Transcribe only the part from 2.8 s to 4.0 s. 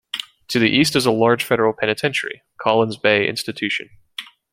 Bay Institution.